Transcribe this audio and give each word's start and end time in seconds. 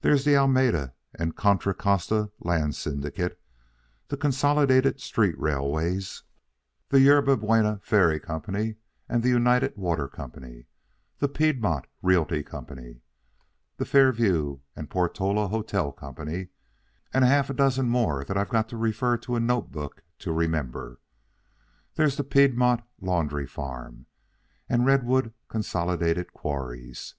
There's 0.00 0.24
the 0.24 0.34
Alameda 0.34 0.92
& 1.18 1.36
Contra 1.36 1.72
Costa 1.72 2.32
Land 2.40 2.74
Syndicate, 2.74 3.40
the 4.08 4.16
Consolidated 4.16 5.00
Street 5.00 5.38
Railways, 5.38 6.24
the 6.88 6.98
Yerba 7.00 7.36
Buena 7.36 7.78
Ferry 7.84 8.18
Company, 8.18 8.74
the 9.08 9.28
United 9.28 9.76
Water 9.76 10.08
Company, 10.08 10.66
the 11.18 11.28
Piedmont 11.28 11.86
Realty 12.02 12.42
Company, 12.42 13.02
the 13.76 13.84
Fairview 13.84 14.58
and 14.74 14.90
Portola 14.90 15.46
Hotel 15.46 15.92
Company, 15.92 16.48
and 17.14 17.24
half 17.24 17.48
a 17.48 17.54
dozen 17.54 17.88
more 17.88 18.24
that 18.24 18.36
I've 18.36 18.48
got 18.48 18.68
to 18.70 18.76
refer 18.76 19.16
to 19.18 19.36
a 19.36 19.38
notebook 19.38 20.02
to 20.18 20.32
remember. 20.32 20.98
There's 21.94 22.16
the 22.16 22.24
Piedmont 22.24 22.82
Laundry 23.00 23.46
Farm, 23.46 24.06
and 24.68 24.84
Redwood 24.84 25.32
Consolidated 25.48 26.32
Quarries. 26.32 27.14